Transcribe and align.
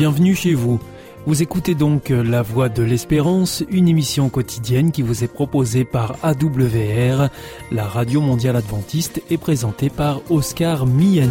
bienvenue 0.00 0.34
chez 0.34 0.54
vous. 0.54 0.80
Vous 1.26 1.42
écoutez 1.42 1.74
donc 1.74 2.08
La 2.08 2.40
Voix 2.40 2.70
de 2.70 2.82
l'Espérance, 2.82 3.62
une 3.68 3.86
émission 3.86 4.30
quotidienne 4.30 4.92
qui 4.92 5.02
vous 5.02 5.24
est 5.24 5.28
proposée 5.28 5.84
par 5.84 6.16
AWR, 6.22 7.28
la 7.70 7.84
Radio 7.84 8.22
Mondiale 8.22 8.56
Adventiste, 8.56 9.20
et 9.28 9.36
présentée 9.36 9.90
par 9.90 10.22
Oscar 10.30 10.86
Miani. 10.86 11.28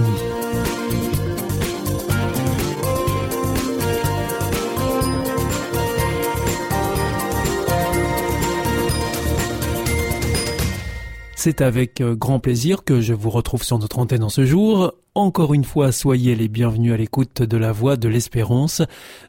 C'est 11.35 11.61
avec 11.61 12.01
euh, 12.01 12.15
grand 12.15 12.39
plaisir 12.39 12.83
que 12.83 13.01
je 13.01 13.13
vous 13.13 13.29
retrouve 13.31 13.63
sur 13.63 13.79
notre 13.79 13.97
antenne 13.97 14.23
en 14.23 14.29
ce 14.29 14.45
jour. 14.45 14.93
Encore 15.19 15.53
une 15.53 15.65
fois, 15.65 15.91
soyez 15.91 16.33
les 16.33 16.47
bienvenus 16.47 16.93
à 16.93 16.97
l'écoute 16.97 17.41
de 17.41 17.57
la 17.57 17.73
Voix 17.73 17.97
de 17.97 18.07
l'Espérance, 18.07 18.81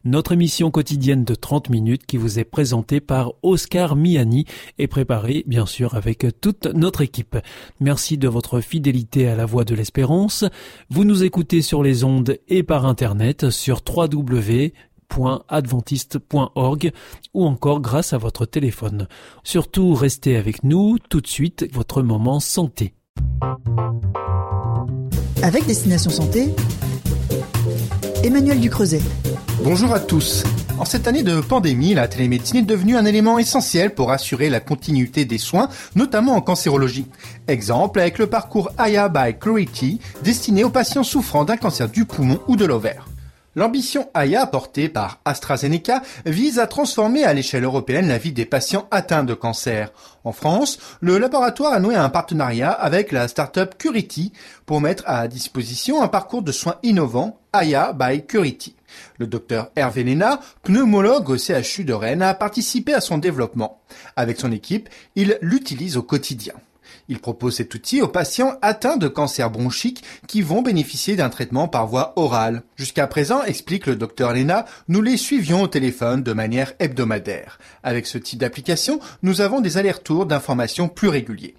notre 0.05 0.31
émission 0.31 0.71
quotidienne 0.71 1.25
de 1.25 1.35
30 1.35 1.69
minutes 1.69 2.07
qui 2.07 2.17
vous 2.17 2.39
est 2.39 2.45
présentée 2.45 3.01
par 3.01 3.33
Oscar 3.43 3.97
Miani 3.97 4.45
et 4.79 4.87
préparée 4.87 5.43
bien 5.49 5.67
sûr 5.67 5.97
avec 5.97 6.25
toute 6.41 6.67
notre 6.67 7.01
équipe. 7.01 7.37
Merci 7.81 8.19
de 8.19 8.29
votre 8.29 8.61
fidélité 8.61 9.27
à 9.27 9.35
la 9.35 9.47
Voix 9.47 9.65
de 9.65 9.75
l'Espérance. 9.75 10.45
Vous 10.91 11.03
nous 11.03 11.25
écoutez 11.25 11.61
sur 11.61 11.83
les 11.83 12.05
ondes 12.05 12.39
et 12.47 12.63
par 12.63 12.87
internet 12.87 13.51
sur 13.51 13.83
www 13.85 14.73
adventiste.org 15.49 16.93
ou 17.35 17.45
encore 17.45 17.81
grâce 17.81 18.13
à 18.13 18.19
votre 18.19 18.47
téléphone. 18.47 19.09
Surtout, 19.43 19.95
restez 19.95 20.37
avec 20.37 20.63
nous 20.63 20.99
tout 21.09 21.21
de 21.21 21.27
suite, 21.27 21.67
votre 21.73 22.03
moment 22.03 22.39
santé. 22.39 22.95
Avec 25.43 25.67
Destination 25.67 26.11
Santé, 26.11 26.55
Emmanuel 28.23 28.61
Ducreuset. 28.61 29.01
Bonjour 29.65 29.95
à 29.95 30.01
tous. 30.01 30.45
En 30.79 30.85
cette 30.85 31.09
année 31.09 31.23
de 31.23 31.41
pandémie, 31.41 31.95
la 31.95 32.09
télémédecine 32.09 32.59
est 32.59 32.63
devenue 32.63 32.97
un 32.97 33.07
élément 33.07 33.39
essentiel 33.39 33.95
pour 33.95 34.13
assurer 34.13 34.51
la 34.51 34.61
continuité 34.61 35.25
des 35.25 35.39
soins, 35.39 35.71
notamment 35.95 36.35
en 36.35 36.43
cancérologie. 36.43 37.07
Exemple 37.49 38.01
avec 38.01 38.19
le 38.19 38.27
parcours 38.27 38.71
AYA 38.79 39.09
by 39.09 39.39
Clarity, 39.39 40.01
destiné 40.23 40.63
aux 40.63 40.71
patients 40.71 41.05
souffrant 41.05 41.45
d'un 41.45 41.57
cancer 41.57 41.89
du 41.89 42.05
poumon 42.05 42.41
ou 42.47 42.57
de 42.57 42.67
l'ovaire. 42.67 43.07
L'ambition 43.57 44.09
AYA 44.15 44.47
portée 44.47 44.89
par 44.89 45.19
AstraZeneca 45.25 46.03
vise 46.25 46.61
à 46.61 46.69
transformer 46.69 47.25
à 47.25 47.35
l'échelle 47.35 47.65
européenne 47.65 48.07
la 48.07 48.17
vie 48.17 48.31
des 48.31 48.45
patients 48.45 48.87
atteints 48.93 49.25
de 49.25 49.35
cancer. 49.35 49.93
En 50.23 50.31
France, 50.31 50.79
le 51.01 51.19
laboratoire 51.19 51.73
a 51.73 51.81
noué 51.81 51.97
un 51.97 52.11
partenariat 52.11 52.71
avec 52.71 53.11
la 53.11 53.27
start-up 53.27 53.75
Curity 53.77 54.33
pour 54.67 54.81
mettre 54.81 55.03
à 55.07 55.27
disposition 55.27 56.01
un 56.01 56.07
parcours 56.07 56.43
de 56.43 56.53
soins 56.53 56.77
innovants 56.85 57.41
AYA 57.53 57.93
by 57.93 58.25
Curity. 58.25 58.77
Le 59.19 59.27
docteur 59.27 59.73
Hervé 59.75 60.05
Léna, 60.05 60.39
pneumologue 60.63 61.31
au 61.31 61.37
CHU 61.37 61.83
de 61.83 61.93
Rennes, 61.93 62.23
a 62.23 62.35
participé 62.35 62.95
à 62.95 63.01
son 63.01 63.19
développement. 63.19 63.81
Avec 64.15 64.39
son 64.39 64.53
équipe, 64.53 64.89
il 65.17 65.39
l'utilise 65.43 65.97
au 65.97 66.03
quotidien. 66.03 66.55
Il 67.11 67.19
propose 67.19 67.57
cet 67.57 67.75
outil 67.75 68.01
aux 68.03 68.09
patients 68.09 68.57
atteints 68.63 68.97
de 68.97 69.09
cancer 69.09 69.51
bronchique 69.51 70.05
qui 70.29 70.43
vont 70.43 70.63
bénéficier 70.63 71.17
d'un 71.17 71.29
traitement 71.29 71.67
par 71.67 71.89
voie 71.89 72.13
orale. 72.15 72.63
Jusqu'à 72.77 73.09
présent, 73.09 73.43
explique 73.43 73.87
le 73.87 73.97
docteur 73.97 74.33
Lena, 74.33 74.65
nous 74.87 75.03
les 75.03 75.17
suivions 75.17 75.63
au 75.63 75.67
téléphone 75.67 76.23
de 76.23 76.33
manière 76.33 76.73
hebdomadaire. 76.79 77.59
Avec 77.83 78.07
ce 78.07 78.17
type 78.17 78.39
d'application, 78.39 79.01
nous 79.25 79.41
avons 79.41 79.61
des 79.61 79.77
allers-retours 79.77 80.25
d'informations 80.25 80.89
plus 80.89 81.09
réguliers. 81.09 81.57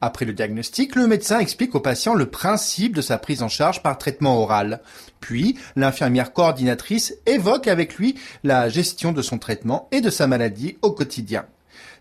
Après 0.00 0.24
le 0.24 0.32
diagnostic, 0.32 0.96
le 0.96 1.06
médecin 1.06 1.38
explique 1.38 1.74
au 1.74 1.80
patient 1.80 2.14
le 2.14 2.30
principe 2.30 2.96
de 2.96 3.02
sa 3.02 3.18
prise 3.18 3.42
en 3.42 3.48
charge 3.48 3.82
par 3.82 3.98
traitement 3.98 4.42
oral. 4.42 4.80
Puis, 5.20 5.58
l'infirmière 5.76 6.32
coordinatrice 6.32 7.14
évoque 7.26 7.68
avec 7.68 7.96
lui 7.96 8.14
la 8.42 8.70
gestion 8.70 9.12
de 9.12 9.20
son 9.20 9.36
traitement 9.36 9.86
et 9.92 10.00
de 10.00 10.08
sa 10.08 10.26
maladie 10.26 10.78
au 10.80 10.92
quotidien. 10.92 11.44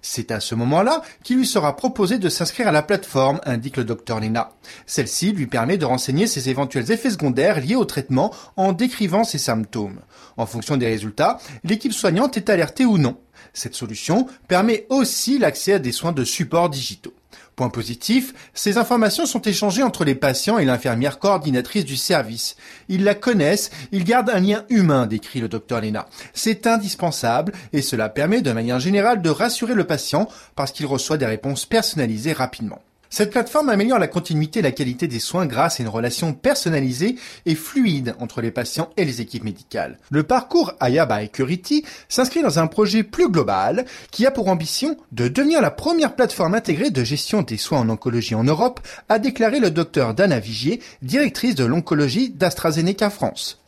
C'est 0.05 0.31
à 0.31 0.41
ce 0.41 0.53
moment-là 0.53 1.01
qu'il 1.23 1.37
lui 1.37 1.47
sera 1.47 1.77
proposé 1.77 2.19
de 2.19 2.27
s'inscrire 2.27 2.67
à 2.67 2.73
la 2.73 2.83
plateforme, 2.83 3.39
indique 3.45 3.77
le 3.77 3.85
docteur 3.85 4.19
Lena. 4.19 4.51
Celle-ci 4.85 5.31
lui 5.31 5.47
permet 5.47 5.77
de 5.77 5.85
renseigner 5.85 6.27
ses 6.27 6.49
éventuels 6.49 6.91
effets 6.91 7.09
secondaires 7.09 7.61
liés 7.61 7.75
au 7.75 7.85
traitement 7.85 8.33
en 8.57 8.73
décrivant 8.73 9.23
ses 9.23 9.37
symptômes. 9.37 10.01
En 10.35 10.45
fonction 10.45 10.75
des 10.75 10.87
résultats, 10.87 11.39
l'équipe 11.63 11.93
soignante 11.93 12.35
est 12.35 12.49
alertée 12.49 12.85
ou 12.85 12.97
non. 12.97 13.17
Cette 13.53 13.75
solution 13.75 14.27
permet 14.49 14.85
aussi 14.89 15.39
l'accès 15.39 15.73
à 15.73 15.79
des 15.79 15.93
soins 15.93 16.11
de 16.11 16.25
support 16.25 16.69
digitaux. 16.69 17.13
Point 17.55 17.69
positif, 17.69 18.33
ces 18.55 18.77
informations 18.77 19.27
sont 19.27 19.41
échangées 19.41 19.83
entre 19.83 20.05
les 20.05 20.15
patients 20.15 20.57
et 20.57 20.65
l'infirmière 20.65 21.19
coordinatrice 21.19 21.85
du 21.85 21.95
service. 21.95 22.55
Ils 22.89 23.03
la 23.03 23.13
connaissent, 23.13 23.69
ils 23.91 24.03
gardent 24.03 24.31
un 24.31 24.39
lien 24.39 24.65
humain, 24.69 25.05
décrit 25.05 25.39
le 25.39 25.47
docteur 25.47 25.81
Lena. 25.81 26.07
C'est 26.33 26.65
indispensable 26.65 27.53
et 27.71 27.83
cela 27.83 28.09
permet 28.09 28.41
de 28.41 28.51
manière 28.51 28.79
générale 28.79 29.21
de 29.21 29.29
rassurer 29.29 29.75
le 29.75 29.83
patient 29.83 30.27
parce 30.55 30.71
qu'il 30.71 30.87
reçoit 30.87 31.17
des 31.17 31.27
réponses 31.27 31.67
personnalisées 31.67 32.33
rapidement. 32.33 32.81
Cette 33.13 33.29
plateforme 33.29 33.69
améliore 33.69 33.99
la 33.99 34.07
continuité 34.07 34.57
et 34.57 34.63
la 34.63 34.71
qualité 34.71 35.07
des 35.07 35.19
soins 35.19 35.45
grâce 35.45 35.79
à 35.79 35.83
une 35.83 35.89
relation 35.89 36.33
personnalisée 36.33 37.15
et 37.45 37.53
fluide 37.53 38.15
entre 38.19 38.41
les 38.41 38.49
patients 38.49 38.89
et 38.97 39.05
les 39.05 39.21
équipes 39.21 39.43
médicales. 39.43 39.99
Le 40.09 40.23
parcours 40.23 40.73
Aya 40.79 41.05
by 41.05 41.29
Curity 41.29 41.85
s'inscrit 42.09 42.41
dans 42.41 42.57
un 42.57 42.65
projet 42.65 43.03
plus 43.03 43.29
global 43.29 43.85
qui 44.09 44.25
a 44.25 44.31
pour 44.31 44.47
ambition 44.47 44.97
de 45.11 45.27
devenir 45.27 45.61
la 45.61 45.69
première 45.69 46.15
plateforme 46.15 46.55
intégrée 46.55 46.89
de 46.89 47.03
gestion 47.03 47.43
des 47.43 47.57
soins 47.57 47.81
en 47.81 47.89
oncologie 47.89 48.33
en 48.33 48.45
Europe, 48.45 48.79
a 49.09 49.19
déclaré 49.19 49.59
le 49.59 49.69
docteur 49.69 50.15
Dana 50.15 50.39
Vigier, 50.39 50.81
directrice 51.03 51.53
de 51.53 51.65
l'oncologie 51.65 52.31
d'AstraZeneca 52.31 53.11
France. 53.11 53.61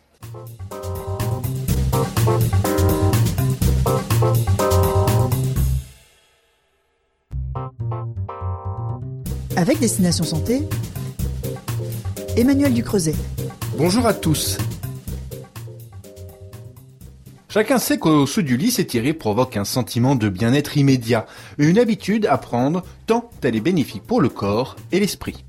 Avec 9.57 9.79
Destination 9.79 10.25
Santé, 10.25 10.63
Emmanuel 12.35 12.73
Ducreuset. 12.73 13.15
Bonjour 13.77 14.05
à 14.05 14.13
tous. 14.13 14.57
Chacun 17.47 17.77
sait 17.77 17.97
qu'au 17.97 18.25
sous 18.25 18.41
du 18.41 18.57
lit 18.57 18.71
s'étirer 18.71 19.13
provoque 19.13 19.55
un 19.55 19.63
sentiment 19.63 20.15
de 20.15 20.27
bien-être 20.27 20.77
immédiat, 20.77 21.25
une 21.57 21.79
habitude 21.79 22.25
à 22.25 22.37
prendre 22.37 22.83
tant 23.07 23.29
elle 23.43 23.55
est 23.55 23.61
bénéfique 23.61 24.03
pour 24.03 24.19
le 24.19 24.27
corps 24.27 24.75
et 24.91 24.99
l'esprit. 24.99 25.45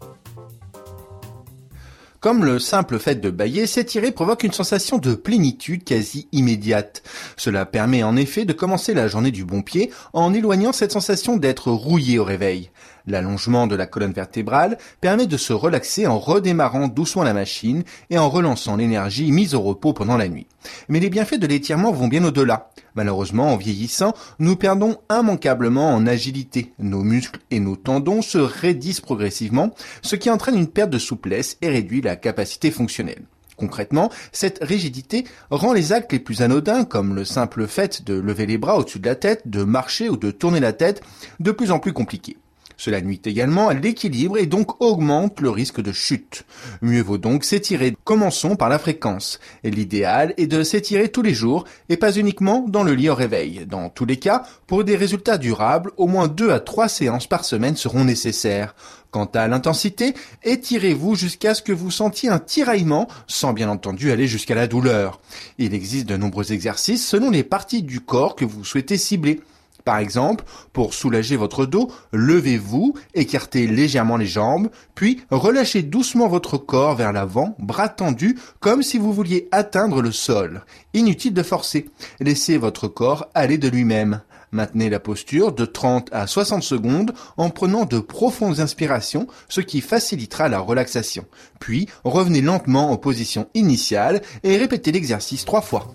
Comme 2.20 2.44
le 2.44 2.58
simple 2.58 2.98
fait 2.98 3.20
de 3.20 3.30
bailler, 3.30 3.68
s'étirer 3.68 4.10
provoque 4.10 4.42
une 4.42 4.52
sensation 4.52 4.98
de 4.98 5.14
plénitude 5.14 5.84
quasi 5.84 6.26
immédiate. 6.32 7.02
Cela 7.36 7.66
permet 7.66 8.02
en 8.02 8.16
effet 8.16 8.44
de 8.44 8.52
commencer 8.52 8.94
la 8.94 9.06
journée 9.06 9.30
du 9.30 9.44
bon 9.44 9.62
pied 9.62 9.92
en 10.12 10.34
éloignant 10.34 10.72
cette 10.72 10.90
sensation 10.90 11.36
d'être 11.36 11.70
rouillé 11.70 12.18
au 12.18 12.24
réveil. 12.24 12.70
L'allongement 13.06 13.66
de 13.66 13.76
la 13.76 13.86
colonne 13.86 14.12
vertébrale 14.12 14.78
permet 15.00 15.26
de 15.26 15.36
se 15.36 15.52
relaxer 15.52 16.06
en 16.06 16.18
redémarrant 16.18 16.88
doucement 16.88 17.22
la 17.22 17.34
machine 17.34 17.84
et 18.10 18.18
en 18.18 18.28
relançant 18.28 18.76
l'énergie 18.76 19.30
mise 19.30 19.54
au 19.54 19.60
repos 19.60 19.92
pendant 19.92 20.16
la 20.16 20.28
nuit. 20.28 20.48
Mais 20.88 20.98
les 20.98 21.10
bienfaits 21.10 21.38
de 21.38 21.46
l'étirement 21.46 21.92
vont 21.92 22.08
bien 22.08 22.24
au-delà. 22.24 22.70
Malheureusement, 22.96 23.52
en 23.52 23.56
vieillissant, 23.56 24.14
nous 24.38 24.56
perdons 24.56 24.96
immanquablement 25.10 25.94
en 25.94 26.06
agilité. 26.06 26.72
Nos 26.78 27.02
muscles 27.02 27.40
et 27.50 27.60
nos 27.60 27.76
tendons 27.76 28.22
se 28.22 28.38
raidissent 28.38 29.00
progressivement, 29.00 29.74
ce 30.02 30.16
qui 30.16 30.30
entraîne 30.30 30.56
une 30.56 30.66
perte 30.66 30.90
de 30.90 30.98
souplesse 30.98 31.58
et 31.62 31.68
réduit 31.68 32.00
la 32.00 32.16
capacité 32.16 32.70
fonctionnelle. 32.70 33.22
Concrètement, 33.56 34.10
cette 34.32 34.58
rigidité 34.62 35.24
rend 35.50 35.72
les 35.72 35.92
actes 35.92 36.12
les 36.12 36.18
plus 36.18 36.42
anodins, 36.42 36.84
comme 36.84 37.14
le 37.14 37.24
simple 37.24 37.66
fait 37.66 38.04
de 38.04 38.14
lever 38.14 38.46
les 38.46 38.58
bras 38.58 38.76
au-dessus 38.76 38.98
de 38.98 39.08
la 39.08 39.14
tête, 39.14 39.48
de 39.48 39.62
marcher 39.62 40.10
ou 40.10 40.16
de 40.16 40.30
tourner 40.30 40.60
la 40.60 40.72
tête, 40.72 41.02
de 41.40 41.52
plus 41.52 41.70
en 41.70 41.78
plus 41.78 41.92
compliqués. 41.92 42.36
Cela 42.76 43.00
nuit 43.00 43.20
également 43.24 43.68
à 43.68 43.74
l'équilibre 43.74 44.38
et 44.38 44.46
donc 44.46 44.80
augmente 44.82 45.40
le 45.40 45.50
risque 45.50 45.80
de 45.80 45.92
chute. 45.92 46.44
Mieux 46.82 47.02
vaut 47.02 47.18
donc 47.18 47.44
s'étirer. 47.44 47.96
Commençons 48.04 48.56
par 48.56 48.68
la 48.68 48.78
fréquence. 48.78 49.40
L'idéal 49.64 50.34
est 50.36 50.46
de 50.46 50.62
s'étirer 50.62 51.08
tous 51.08 51.22
les 51.22 51.34
jours 51.34 51.64
et 51.88 51.96
pas 51.96 52.12
uniquement 52.12 52.66
dans 52.68 52.82
le 52.82 52.94
lit 52.94 53.08
au 53.08 53.14
réveil. 53.14 53.66
Dans 53.66 53.88
tous 53.88 54.04
les 54.04 54.18
cas, 54.18 54.42
pour 54.66 54.84
des 54.84 54.96
résultats 54.96 55.38
durables, 55.38 55.92
au 55.96 56.06
moins 56.06 56.28
deux 56.28 56.50
à 56.50 56.60
trois 56.60 56.88
séances 56.88 57.26
par 57.26 57.44
semaine 57.44 57.76
seront 57.76 58.04
nécessaires. 58.04 58.74
Quant 59.10 59.30
à 59.32 59.48
l'intensité, 59.48 60.12
étirez-vous 60.44 61.14
jusqu'à 61.14 61.54
ce 61.54 61.62
que 61.62 61.72
vous 61.72 61.90
sentiez 61.90 62.28
un 62.28 62.38
tiraillement, 62.38 63.08
sans 63.26 63.54
bien 63.54 63.70
entendu 63.70 64.10
aller 64.10 64.26
jusqu'à 64.26 64.54
la 64.54 64.66
douleur. 64.66 65.20
Il 65.56 65.72
existe 65.72 66.06
de 66.06 66.18
nombreux 66.18 66.52
exercices 66.52 67.06
selon 67.06 67.30
les 67.30 67.42
parties 67.42 67.82
du 67.82 68.00
corps 68.00 68.36
que 68.36 68.44
vous 68.44 68.64
souhaitez 68.64 68.98
cibler. 68.98 69.40
Par 69.86 69.98
exemple, 69.98 70.44
pour 70.72 70.94
soulager 70.94 71.36
votre 71.36 71.64
dos, 71.64 71.92
levez-vous, 72.10 72.94
écartez 73.14 73.68
légèrement 73.68 74.16
les 74.16 74.26
jambes, 74.26 74.68
puis 74.96 75.20
relâchez 75.30 75.84
doucement 75.84 76.26
votre 76.26 76.58
corps 76.58 76.96
vers 76.96 77.12
l'avant, 77.12 77.54
bras 77.60 77.88
tendus, 77.88 78.36
comme 78.58 78.82
si 78.82 78.98
vous 78.98 79.12
vouliez 79.12 79.46
atteindre 79.52 80.02
le 80.02 80.10
sol. 80.10 80.64
Inutile 80.92 81.34
de 81.34 81.42
forcer. 81.44 81.88
Laissez 82.18 82.56
votre 82.56 82.88
corps 82.88 83.28
aller 83.32 83.58
de 83.58 83.68
lui-même. 83.68 84.22
Maintenez 84.50 84.90
la 84.90 84.98
posture 84.98 85.52
de 85.52 85.64
30 85.64 86.08
à 86.10 86.26
60 86.26 86.64
secondes 86.64 87.14
en 87.36 87.50
prenant 87.50 87.84
de 87.84 88.00
profondes 88.00 88.58
inspirations, 88.58 89.28
ce 89.48 89.60
qui 89.60 89.80
facilitera 89.80 90.48
la 90.48 90.58
relaxation. 90.58 91.26
Puis, 91.60 91.86
revenez 92.02 92.40
lentement 92.40 92.90
en 92.90 92.96
position 92.96 93.46
initiale 93.54 94.20
et 94.42 94.56
répétez 94.56 94.90
l'exercice 94.90 95.44
trois 95.44 95.60
fois. 95.60 95.94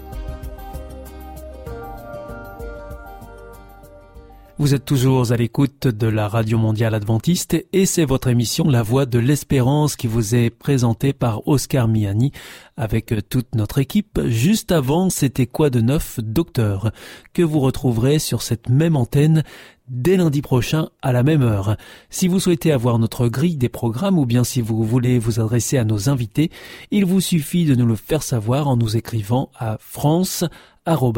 Vous 4.61 4.75
êtes 4.75 4.85
toujours 4.85 5.31
à 5.31 5.37
l'écoute 5.37 5.87
de 5.87 6.05
la 6.05 6.27
Radio 6.27 6.59
Mondiale 6.59 6.93
Adventiste 6.93 7.57
et 7.73 7.87
c'est 7.87 8.05
votre 8.05 8.27
émission 8.27 8.69
La 8.69 8.83
Voix 8.83 9.07
de 9.07 9.17
l'Espérance 9.17 9.95
qui 9.95 10.05
vous 10.05 10.35
est 10.35 10.51
présentée 10.51 11.13
par 11.13 11.47
Oscar 11.47 11.87
Miani 11.87 12.31
avec 12.77 13.11
toute 13.27 13.55
notre 13.55 13.79
équipe. 13.79 14.19
Juste 14.27 14.71
avant, 14.71 15.09
c'était 15.09 15.47
quoi 15.47 15.71
de 15.71 15.81
neuf, 15.81 16.19
docteur, 16.19 16.91
que 17.33 17.41
vous 17.41 17.59
retrouverez 17.59 18.19
sur 18.19 18.43
cette 18.43 18.69
même 18.69 18.95
antenne 18.95 19.41
dès 19.87 20.15
lundi 20.15 20.43
prochain 20.43 20.89
à 21.01 21.11
la 21.11 21.23
même 21.23 21.41
heure. 21.41 21.75
Si 22.11 22.27
vous 22.27 22.39
souhaitez 22.39 22.71
avoir 22.71 22.99
notre 22.99 23.27
grille 23.29 23.57
des 23.57 23.67
programmes 23.67 24.19
ou 24.19 24.27
bien 24.27 24.43
si 24.43 24.61
vous 24.61 24.83
voulez 24.83 25.17
vous 25.17 25.39
adresser 25.39 25.79
à 25.79 25.85
nos 25.85 26.07
invités, 26.07 26.51
il 26.91 27.05
vous 27.05 27.19
suffit 27.19 27.65
de 27.65 27.73
nous 27.73 27.87
le 27.87 27.95
faire 27.95 28.21
savoir 28.21 28.67
en 28.67 28.77
nous 28.77 28.95
écrivant 28.95 29.49
à 29.57 29.77
france.aw 29.79 31.13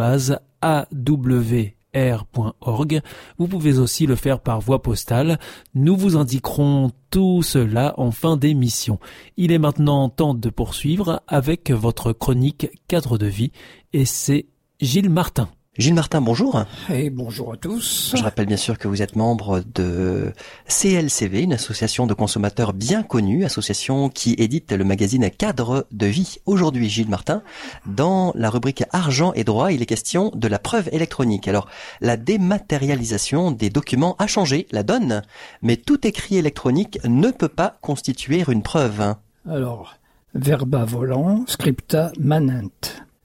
r.org. 1.96 3.02
Vous 3.38 3.48
pouvez 3.48 3.80
aussi 3.80 4.06
le 4.06 4.16
faire 4.16 4.40
par 4.40 4.60
voie 4.60 4.82
postale. 4.82 5.40
Nous 5.76 5.96
vous 5.96 6.18
indiquerons 6.18 6.92
tout 7.10 7.42
cela 7.44 7.94
en 7.98 8.12
fin 8.12 8.38
d'émission. 8.38 9.00
Il 9.38 9.52
est 9.52 9.60
maintenant 9.60 10.10
temps 10.10 10.34
de 10.34 10.50
poursuivre 10.50 11.22
avec 11.28 11.72
votre 11.72 12.14
chronique 12.14 12.70
cadre 12.88 13.18
de 13.18 13.28
vie 13.28 13.52
et 13.94 14.06
c'est 14.06 14.48
Gilles 14.82 15.10
Martin. 15.10 15.50
Gilles 15.76 15.96
Martin, 15.96 16.22
bonjour. 16.22 16.66
Et 16.94 17.10
bonjour 17.10 17.54
à 17.54 17.58
tous. 17.58 18.14
Je 18.16 18.22
rappelle 18.22 18.46
bien 18.46 18.58
sûr 18.58 18.78
que 18.78 18.88
vous 18.88 19.02
êtes 19.02 19.16
membre 19.16 19.64
de 19.74 20.32
CLCV, 20.68 21.42
une 21.42 21.54
association 21.54 22.06
de 22.06 22.14
consommateurs 22.14 22.74
bien 22.74 23.02
connue, 23.02 23.44
association 23.44 24.10
qui 24.10 24.36
édite 24.38 24.72
le 24.72 24.84
magazine 24.84 25.32
Cadre 25.32 25.88
de 25.92 26.06
vie. 26.06 26.36
Aujourd'hui, 26.46 26.90
Gilles 26.90 27.10
Martin, 27.10 27.42
dans 27.88 28.34
la 28.36 28.52
rubrique 28.52 28.84
Argent 28.92 29.34
et 29.34 29.44
droit, 29.44 29.72
il 29.72 29.82
est 29.82 29.88
question 29.88 30.32
de 30.36 30.48
la 30.48 30.60
preuve 30.60 30.90
électronique. 30.92 31.48
Alors, 31.48 31.68
la 32.02 32.18
dématérialisation 32.18 33.50
des 33.50 33.72
documents 33.72 34.16
a 34.20 34.28
changé 34.28 34.68
la 34.72 34.84
donne, 34.84 35.24
mais 35.64 35.78
tout 35.78 36.06
écrit 36.06 36.38
électronique 36.38 37.00
ne 37.04 37.32
peut 37.32 37.48
pas 37.48 37.78
constituer 37.82 38.44
une 38.48 38.62
preuve. 38.62 39.16
Alors, 39.50 39.96
verba 40.36 40.86
volant, 40.86 41.46
scripta 41.48 42.12
manent. 42.20 42.70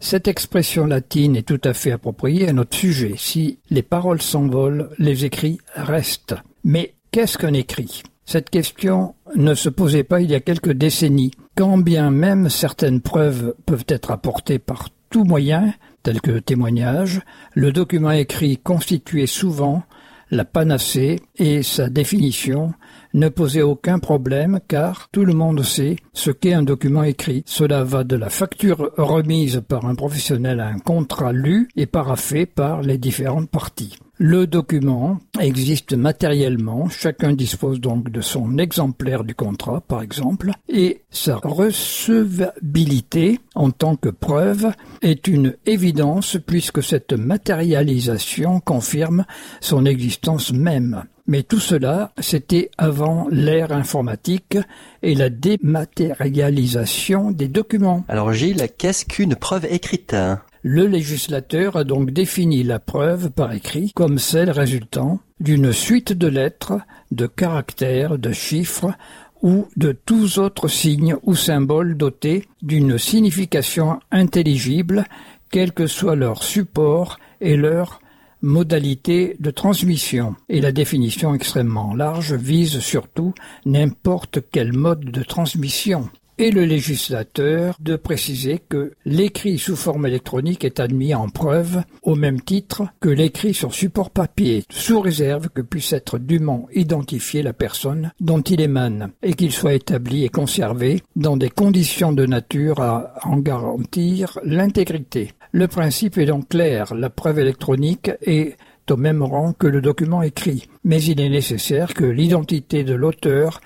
Cette 0.00 0.28
expression 0.28 0.86
latine 0.86 1.34
est 1.34 1.46
tout 1.46 1.60
à 1.64 1.74
fait 1.74 1.90
appropriée 1.90 2.48
à 2.48 2.52
notre 2.52 2.76
sujet. 2.76 3.14
Si 3.16 3.58
les 3.68 3.82
paroles 3.82 4.22
s'envolent, 4.22 4.90
les 4.98 5.24
écrits 5.24 5.58
restent. 5.74 6.36
Mais 6.62 6.94
qu'est-ce 7.10 7.36
qu'un 7.36 7.52
écrit? 7.52 8.02
Cette 8.24 8.48
question 8.48 9.14
ne 9.34 9.54
se 9.54 9.68
posait 9.68 10.04
pas 10.04 10.20
il 10.20 10.30
y 10.30 10.36
a 10.36 10.40
quelques 10.40 10.72
décennies. 10.72 11.32
Quand 11.56 11.78
bien 11.78 12.10
même 12.10 12.48
certaines 12.48 13.00
preuves 13.00 13.54
peuvent 13.66 13.86
être 13.88 14.12
apportées 14.12 14.60
par 14.60 14.90
tout 15.10 15.24
moyen, 15.24 15.74
tels 16.04 16.20
que 16.20 16.38
témoignages, 16.38 17.20
le 17.54 17.72
document 17.72 18.12
écrit 18.12 18.58
constituait 18.58 19.26
souvent 19.26 19.82
la 20.30 20.44
panacée 20.44 21.20
et 21.36 21.62
sa 21.62 21.88
définition 21.88 22.72
ne 23.18 23.28
posait 23.28 23.62
aucun 23.62 23.98
problème 23.98 24.60
car 24.68 25.08
tout 25.10 25.24
le 25.24 25.34
monde 25.34 25.62
sait 25.62 25.96
ce 26.12 26.30
qu'est 26.30 26.54
un 26.54 26.62
document 26.62 27.02
écrit. 27.02 27.42
Cela 27.46 27.84
va 27.84 28.04
de 28.04 28.16
la 28.16 28.30
facture 28.30 28.90
remise 28.96 29.62
par 29.66 29.86
un 29.86 29.94
professionnel 29.94 30.60
à 30.60 30.68
un 30.68 30.78
contrat 30.78 31.32
lu 31.32 31.68
et 31.76 31.86
paraffé 31.86 32.46
par 32.46 32.82
les 32.82 32.98
différentes 32.98 33.50
parties. 33.50 33.98
Le 34.20 34.48
document 34.48 35.20
existe 35.38 35.92
matériellement, 35.92 36.88
chacun 36.88 37.34
dispose 37.34 37.80
donc 37.80 38.10
de 38.10 38.20
son 38.20 38.58
exemplaire 38.58 39.22
du 39.22 39.36
contrat 39.36 39.80
par 39.80 40.02
exemple, 40.02 40.50
et 40.68 41.02
sa 41.08 41.36
recevabilité 41.36 43.38
en 43.54 43.70
tant 43.70 43.94
que 43.94 44.08
preuve 44.08 44.72
est 45.02 45.28
une 45.28 45.54
évidence 45.66 46.36
puisque 46.44 46.82
cette 46.82 47.12
matérialisation 47.12 48.58
confirme 48.58 49.24
son 49.60 49.86
existence 49.86 50.52
même. 50.52 51.04
Mais 51.28 51.42
tout 51.42 51.60
cela, 51.60 52.10
c'était 52.18 52.70
avant 52.78 53.28
l'ère 53.30 53.70
informatique 53.70 54.56
et 55.02 55.14
la 55.14 55.28
dématérialisation 55.28 57.30
des 57.30 57.48
documents. 57.48 58.02
Alors 58.08 58.32
Gilles, 58.32 58.66
qu'est-ce 58.78 59.04
qu'une 59.04 59.36
preuve 59.36 59.66
écrite 59.70 60.16
le 60.64 60.86
législateur 60.86 61.76
a 61.76 61.84
donc 61.84 62.10
défini 62.10 62.64
la 62.64 62.80
preuve 62.80 63.30
par 63.30 63.52
écrit 63.52 63.92
comme 63.94 64.18
celle 64.18 64.50
résultant 64.50 65.20
d'une 65.38 65.72
suite 65.72 66.12
de 66.12 66.26
lettres, 66.26 66.80
de 67.12 67.28
caractères, 67.28 68.18
de 68.18 68.32
chiffres 68.32 68.92
ou 69.40 69.68
de 69.76 69.92
tous 69.92 70.38
autres 70.38 70.66
signes 70.66 71.14
ou 71.22 71.36
symboles 71.36 71.96
dotés 71.96 72.44
d'une 72.60 72.98
signification 72.98 74.00
intelligible, 74.10 75.04
quel 75.52 75.72
que 75.72 75.86
soit 75.86 76.16
leur 76.16 76.42
support 76.42 77.20
et 77.40 77.56
leur 77.56 78.00
modalité 78.42 79.36
de 79.40 79.50
transmission. 79.50 80.34
Et 80.48 80.60
la 80.60 80.72
définition 80.72 81.34
extrêmement 81.34 81.94
large 81.94 82.34
vise 82.34 82.80
surtout 82.80 83.34
n'importe 83.64 84.40
quel 84.50 84.72
mode 84.72 85.04
de 85.04 85.22
transmission 85.22 86.08
et 86.38 86.50
le 86.50 86.64
législateur 86.64 87.76
de 87.80 87.96
préciser 87.96 88.60
que 88.68 88.92
l'écrit 89.04 89.58
sous 89.58 89.76
forme 89.76 90.06
électronique 90.06 90.64
est 90.64 90.80
admis 90.80 91.14
en 91.14 91.28
preuve 91.28 91.82
au 92.02 92.14
même 92.14 92.40
titre 92.40 92.84
que 93.00 93.08
l'écrit 93.08 93.54
sur 93.54 93.74
support 93.74 94.10
papier, 94.10 94.64
sous 94.70 95.00
réserve 95.00 95.48
que 95.48 95.62
puisse 95.62 95.92
être 95.92 96.18
dûment 96.18 96.68
identifiée 96.74 97.42
la 97.42 97.52
personne 97.52 98.12
dont 98.20 98.40
il 98.40 98.60
émane 98.60 99.10
et 99.22 99.34
qu'il 99.34 99.52
soit 99.52 99.74
établi 99.74 100.24
et 100.24 100.28
conservé 100.28 101.02
dans 101.16 101.36
des 101.36 101.50
conditions 101.50 102.12
de 102.12 102.26
nature 102.26 102.80
à 102.80 103.14
en 103.24 103.38
garantir 103.38 104.38
l'intégrité. 104.44 105.32
Le 105.52 105.66
principe 105.66 106.18
est 106.18 106.26
donc 106.26 106.48
clair, 106.48 106.94
la 106.94 107.10
preuve 107.10 107.38
électronique 107.38 108.10
est 108.22 108.56
au 108.90 108.96
même 108.96 109.22
rang 109.22 109.52
que 109.52 109.66
le 109.66 109.80
document 109.80 110.22
écrit, 110.22 110.68
mais 110.84 111.02
il 111.02 111.20
est 111.20 111.28
nécessaire 111.28 111.94
que 111.94 112.04
l'identité 112.04 112.84
de 112.84 112.94
l'auteur 112.94 113.60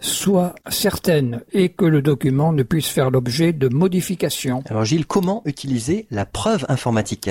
soit 0.00 0.54
certaine 0.68 1.42
et 1.52 1.70
que 1.70 1.84
le 1.84 2.02
document 2.02 2.52
ne 2.52 2.62
puisse 2.62 2.88
faire 2.88 3.10
l'objet 3.10 3.52
de 3.52 3.68
modifications. 3.68 4.62
Alors 4.68 4.84
Gilles, 4.84 5.06
comment 5.06 5.42
utiliser 5.44 6.06
la 6.10 6.26
preuve 6.26 6.64
informatique 6.68 7.30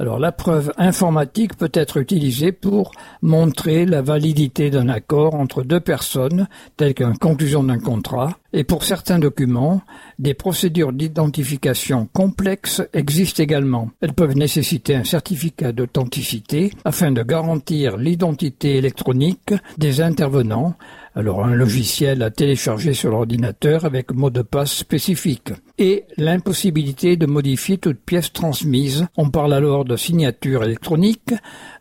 alors 0.00 0.18
la 0.18 0.32
preuve 0.32 0.72
informatique 0.76 1.56
peut 1.56 1.70
être 1.72 1.98
utilisée 1.98 2.50
pour 2.50 2.90
montrer 3.22 3.86
la 3.86 4.02
validité 4.02 4.68
d'un 4.68 4.88
accord 4.88 5.36
entre 5.36 5.62
deux 5.62 5.78
personnes, 5.78 6.48
telle 6.76 6.94
qu'une 6.94 7.16
conclusion 7.16 7.62
d'un 7.62 7.78
contrat, 7.78 8.36
Et 8.56 8.62
pour 8.62 8.84
certains 8.84 9.18
documents, 9.18 9.82
des 10.20 10.32
procédures 10.32 10.92
d'identification 10.92 12.08
complexes 12.12 12.82
existent 12.92 13.42
également. 13.42 13.90
Elles 14.00 14.12
peuvent 14.12 14.36
nécessiter 14.36 14.94
un 14.94 15.02
certificat 15.02 15.72
d'authenticité 15.72 16.70
afin 16.84 17.10
de 17.10 17.24
garantir 17.24 17.96
l'identité 17.96 18.76
électronique 18.76 19.52
des 19.76 20.00
intervenants 20.00 20.76
alors 21.16 21.44
un 21.44 21.54
logiciel 21.54 22.22
à 22.22 22.30
télécharger 22.30 22.92
sur 22.92 23.10
l'ordinateur 23.10 23.84
avec 23.84 24.12
mot 24.12 24.30
de 24.30 24.42
passe 24.42 24.72
spécifique, 24.72 25.52
et 25.78 26.04
l'impossibilité 26.16 27.16
de 27.16 27.26
modifier 27.26 27.78
toute 27.78 28.00
pièce 28.00 28.32
transmise. 28.32 29.06
On 29.16 29.30
parle 29.30 29.54
alors 29.54 29.84
de 29.84 29.96
signature 29.96 30.64
électronique, 30.64 31.32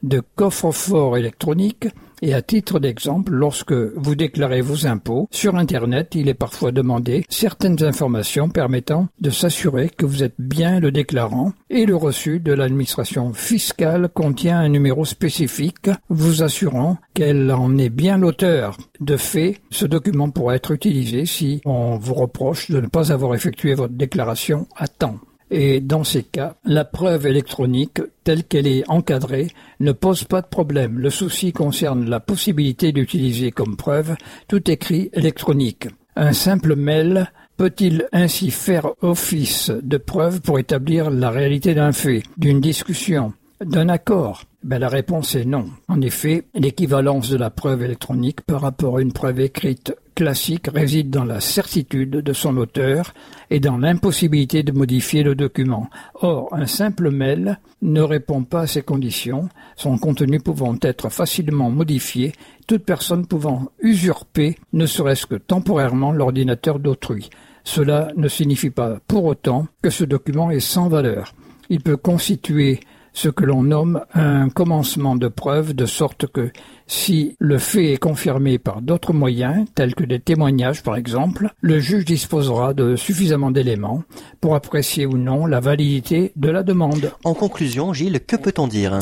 de 0.04 0.22
coffre-fort 0.36 1.18
électronique, 1.18 1.88
et 2.24 2.34
à 2.34 2.42
titre 2.42 2.80
d'exemple, 2.80 3.34
lorsque 3.34 3.74
vous 3.74 4.16
déclarez 4.16 4.62
vos 4.62 4.88
impôts, 4.88 5.28
sur 5.30 5.58
Internet, 5.58 6.16
il 6.16 6.30
est 6.30 6.34
parfois 6.34 6.72
demandé 6.72 7.26
certaines 7.28 7.84
informations 7.84 8.48
permettant 8.48 9.10
de 9.20 9.30
s'assurer 9.30 9.90
que 9.90 10.06
vous 10.06 10.24
êtes 10.24 10.40
bien 10.40 10.80
le 10.80 10.94
déclarant 10.94 11.52
et 11.70 11.86
le 11.86 11.98
reçu 11.98 12.40
de 12.40 12.54
l'administration 12.54 13.34
fiscale 13.34 14.08
contient 14.08 14.60
un 14.60 14.70
numéro 14.70 15.04
spécifique 15.04 15.90
vous 16.08 16.44
assurant 16.44 16.98
qu'elle 17.14 17.52
en 17.52 17.78
est 17.78 17.90
bien 17.90 18.18
l'auteur. 18.18 18.78
De 19.02 19.18
fait, 19.18 19.58
ce 19.70 19.86
document 19.86 20.30
pourra 20.30 20.56
être 20.56 20.72
utilisé 20.72 21.26
si 21.26 21.60
on 21.66 21.98
vous 21.98 22.14
reproche 22.14 22.72
de 22.72 22.80
ne 22.80 22.88
pas 22.88 23.12
avoir 23.12 23.36
effectué 23.36 23.74
votre 23.74 23.96
déclaration 23.96 24.66
à 24.78 24.88
temps. 24.88 25.20
Et 25.56 25.82
dans 25.82 26.04
ces 26.04 26.24
cas, 26.24 26.56
la 26.66 26.84
preuve 26.84 27.28
électronique, 27.28 28.02
telle 28.24 28.44
qu'elle 28.44 28.66
est 28.66 28.90
encadrée, 28.90 29.50
ne 29.80 29.92
pose 29.92 30.24
pas 30.24 30.42
de 30.42 30.48
problème. 30.48 30.98
Le 30.98 31.12
souci 31.12 31.54
concerne 31.54 32.10
la 32.10 32.20
possibilité 32.20 32.92
d'utiliser 32.92 33.52
comme 33.52 33.78
preuve 33.78 34.16
tout 34.48 34.72
écrit 34.72 35.12
électronique. 35.14 35.90
Un 36.16 36.34
simple 36.34 36.76
mail 36.76 37.32
peut-il 37.56 38.08
ainsi 38.14 38.50
faire 38.50 38.94
office 39.04 39.70
de 39.70 39.98
preuve 39.98 40.42
pour 40.42 40.58
établir 40.58 41.12
la 41.12 41.30
réalité 41.30 41.76
d'un 41.76 41.92
fait, 41.92 42.24
d'une 42.36 42.60
discussion, 42.60 43.34
d'un 43.64 43.90
accord? 43.90 44.46
Ben, 44.64 44.80
La 44.80 44.90
réponse 44.90 45.36
est 45.36 45.46
non. 45.46 45.66
En 45.88 46.02
effet, 46.02 46.46
l'équivalence 46.56 47.30
de 47.30 47.38
la 47.38 47.52
preuve 47.52 47.84
électronique 47.84 48.42
par 48.42 48.62
rapport 48.62 48.98
à 48.98 49.02
une 49.04 49.14
preuve 49.14 49.40
écrite 49.40 49.94
classique 50.16 50.68
réside 50.74 51.10
dans 51.10 51.24
la 51.24 51.40
certitude 51.40 52.12
de 52.12 52.34
son 52.34 52.58
auteur 52.58 53.14
et 53.50 53.60
dans 53.60 53.78
l'impossibilité 53.78 54.64
de 54.64 54.72
modifier 54.72 55.24
le 55.24 55.36
document. 55.36 55.90
Or, 56.16 56.50
un 56.54 56.68
simple 56.68 57.12
mail 57.12 57.60
ne 57.82 58.02
répond 58.02 58.44
pas 58.44 58.62
à 58.62 58.68
ces 58.68 58.82
conditions, 58.82 59.50
son 59.76 59.98
contenu 59.98 60.40
pouvant 60.40 60.76
être 60.82 61.10
facilement 61.10 61.70
modifié, 61.70 62.34
toute 62.68 62.86
personne 62.86 63.26
pouvant 63.28 63.68
usurper, 63.82 64.58
ne 64.72 64.86
serait-ce 64.86 65.26
que 65.26 65.36
temporairement, 65.36 66.12
l'ordinateur 66.12 66.80
d'autrui. 66.80 67.30
Cela 67.64 68.10
ne 68.16 68.28
signifie 68.28 68.70
pas 68.70 69.00
pour 69.08 69.26
autant 69.26 69.68
que 69.82 69.90
ce 69.90 70.04
document 70.04 70.52
est 70.52 70.60
sans 70.60 70.88
valeur. 70.88 71.34
Il 71.70 71.82
peut 71.82 71.98
constituer 71.98 72.82
ce 73.14 73.30
que 73.30 73.46
l'on 73.46 73.64
nomme 73.64 74.02
un 74.14 74.50
commencement 74.50 75.16
de 75.16 75.28
preuve, 75.28 75.74
de 75.74 75.86
sorte 75.86 76.28
que 76.28 76.52
si 76.88 77.36
le 77.40 77.60
fait 77.60 77.94
est 77.94 77.98
confirmé 77.98 78.58
par 78.58 78.82
d'autres 78.82 79.14
moyens, 79.14 79.66
tels 79.76 79.96
que 79.96 80.04
des 80.04 80.20
témoignages 80.20 80.84
par 80.84 80.96
exemple, 80.96 81.54
le 81.62 81.80
juge 81.80 82.06
disposera 82.06 82.74
de 82.74 82.96
suffisamment 82.96 83.52
d'éléments 83.52 84.04
pour 84.42 84.56
apprécier 84.56 85.06
ou 85.06 85.18
non 85.18 85.46
la 85.46 85.60
validité 85.60 86.34
de 86.36 86.50
la 86.50 86.64
demande. 86.64 87.14
En 87.24 87.36
conclusion, 87.36 87.94
Gilles, 87.94 88.20
que 88.26 88.36
peut-on 88.36 88.68
dire? 88.68 89.00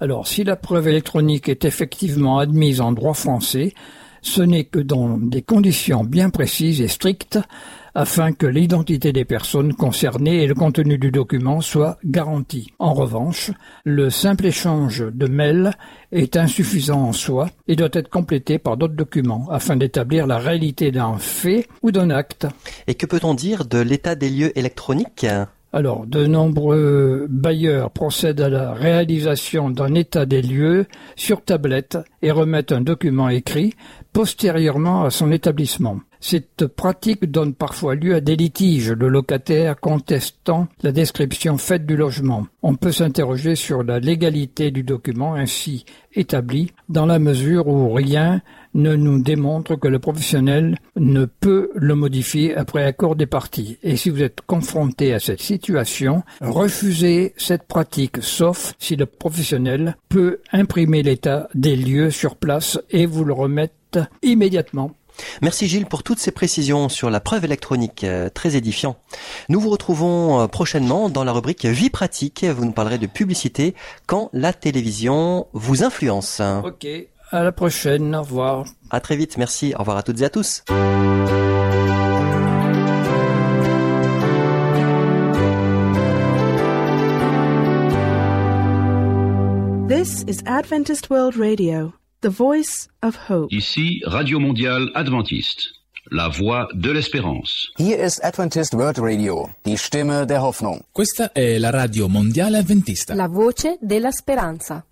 Alors, 0.00 0.26
si 0.26 0.44
la 0.44 0.56
preuve 0.56 0.88
électronique 0.88 1.48
est 1.48 1.64
effectivement 1.64 2.38
admise 2.38 2.80
en 2.80 2.92
droit 2.92 3.14
français, 3.14 3.72
ce 4.24 4.42
n'est 4.42 4.64
que 4.64 4.78
dans 4.78 5.18
des 5.18 5.42
conditions 5.42 6.02
bien 6.02 6.30
précises 6.30 6.80
et 6.80 6.88
strictes, 6.88 7.38
afin 7.94 8.32
que 8.32 8.46
l'identité 8.46 9.12
des 9.12 9.24
personnes 9.24 9.74
concernées 9.74 10.42
et 10.42 10.46
le 10.46 10.54
contenu 10.54 10.98
du 10.98 11.12
document 11.12 11.60
soient 11.60 11.98
garantis. 12.04 12.72
En 12.78 12.94
revanche, 12.94 13.52
le 13.84 14.10
simple 14.10 14.46
échange 14.46 15.04
de 15.12 15.28
mails 15.28 15.72
est 16.10 16.36
insuffisant 16.36 17.02
en 17.02 17.12
soi 17.12 17.50
et 17.68 17.76
doit 17.76 17.90
être 17.92 18.08
complété 18.08 18.58
par 18.58 18.76
d'autres 18.76 18.96
documents 18.96 19.46
afin 19.50 19.76
d'établir 19.76 20.26
la 20.26 20.38
réalité 20.38 20.90
d'un 20.90 21.18
fait 21.18 21.68
ou 21.82 21.92
d'un 21.92 22.10
acte. 22.10 22.46
Et 22.88 22.94
que 22.94 23.06
peut-on 23.06 23.34
dire 23.34 23.66
de 23.66 23.78
l'état 23.78 24.16
des 24.16 24.30
lieux 24.30 24.58
électroniques? 24.58 25.26
Alors, 25.74 26.06
de 26.06 26.24
nombreux 26.24 27.26
bailleurs 27.28 27.90
procèdent 27.90 28.40
à 28.40 28.48
la 28.48 28.74
réalisation 28.74 29.70
d'un 29.70 29.94
état 29.94 30.24
des 30.24 30.40
lieux 30.40 30.86
sur 31.16 31.42
tablette 31.42 31.98
et 32.22 32.30
remettent 32.30 32.70
un 32.70 32.80
document 32.80 33.28
écrit 33.28 33.74
postérieurement 34.14 35.04
à 35.04 35.10
son 35.10 35.32
établissement. 35.32 35.98
Cette 36.20 36.68
pratique 36.68 37.30
donne 37.30 37.52
parfois 37.52 37.96
lieu 37.96 38.14
à 38.14 38.20
des 38.20 38.36
litiges, 38.36 38.92
le 38.92 39.08
locataire 39.08 39.78
contestant 39.78 40.68
la 40.82 40.92
description 40.92 41.58
faite 41.58 41.84
du 41.84 41.96
logement. 41.96 42.46
On 42.62 42.76
peut 42.76 42.92
s'interroger 42.92 43.56
sur 43.56 43.82
la 43.82 43.98
légalité 43.98 44.70
du 44.70 44.84
document 44.84 45.34
ainsi 45.34 45.84
établi, 46.14 46.72
dans 46.88 47.06
la 47.06 47.18
mesure 47.18 47.66
où 47.66 47.92
rien 47.92 48.40
ne 48.74 48.96
nous 48.96 49.22
démontre 49.22 49.76
que 49.76 49.88
le 49.88 49.98
professionnel 49.98 50.76
ne 50.96 51.24
peut 51.24 51.70
le 51.74 51.94
modifier 51.94 52.54
après 52.54 52.84
accord 52.84 53.16
des 53.16 53.26
parties. 53.26 53.78
Et 53.82 53.96
si 53.96 54.10
vous 54.10 54.22
êtes 54.22 54.40
confronté 54.42 55.14
à 55.14 55.20
cette 55.20 55.40
situation, 55.40 56.22
refusez 56.40 57.34
cette 57.36 57.64
pratique, 57.64 58.22
sauf 58.22 58.74
si 58.78 58.96
le 58.96 59.06
professionnel 59.06 59.96
peut 60.08 60.40
imprimer 60.52 61.02
l'état 61.02 61.48
des 61.54 61.76
lieux 61.76 62.10
sur 62.10 62.36
place 62.36 62.78
et 62.90 63.06
vous 63.06 63.24
le 63.24 63.32
remettre 63.32 64.08
immédiatement. 64.22 64.92
Merci 65.42 65.68
Gilles 65.68 65.86
pour 65.86 66.02
toutes 66.02 66.18
ces 66.18 66.32
précisions 66.32 66.88
sur 66.88 67.10
la 67.10 67.20
preuve 67.20 67.44
électronique, 67.44 68.04
euh, 68.04 68.28
très 68.28 68.56
édifiant. 68.56 68.96
Nous 69.48 69.60
vous 69.60 69.70
retrouvons 69.70 70.40
euh, 70.40 70.46
prochainement 70.48 71.08
dans 71.08 71.24
la 71.24 71.32
rubrique 71.32 71.64
Vie 71.66 71.90
pratique. 71.90 72.44
Vous 72.44 72.64
nous 72.64 72.72
parlerez 72.72 72.98
de 72.98 73.06
publicité 73.06 73.74
quand 74.06 74.30
la 74.32 74.52
télévision 74.52 75.46
vous 75.52 75.84
influence. 75.84 76.40
Ok, 76.64 76.86
à 77.34 77.42
la 77.42 77.52
prochaine, 77.52 78.14
au 78.14 78.22
revoir. 78.22 78.64
À 78.90 79.00
très 79.00 79.16
vite, 79.16 79.36
merci, 79.38 79.74
au 79.74 79.78
revoir 79.78 79.96
à 79.96 80.02
toutes 80.02 80.20
et 80.20 80.24
à 80.24 80.30
tous. 80.30 80.62
This 89.88 90.24
is 90.28 90.42
Adventist 90.46 91.10
World 91.10 91.36
Radio. 91.36 91.92
The 92.20 92.28
Voice 92.30 92.88
of 93.02 93.18
Hope. 93.28 93.52
Ici, 93.52 94.00
Radio 94.06 94.38
Mondiale 94.38 94.90
Adventiste, 94.94 95.74
la 96.10 96.28
voix 96.28 96.68
de 96.72 96.90
l'espérance. 96.90 97.70
Hier 97.78 97.98
ist 97.98 98.24
Adventist 98.24 98.72
World 98.72 98.98
Radio, 98.98 99.50
die 99.66 99.76
Stimme 99.76 100.24
der 100.24 100.40
Hoffnung. 100.40 100.84
Questa 100.90 101.32
è 101.32 101.58
la 101.58 101.70
Radio 101.70 102.08
Mondiale 102.08 102.58
Adventista. 102.58 103.14
La 103.14 103.28
voce 103.28 103.76
della 103.82 104.10
speranza. 104.10 104.86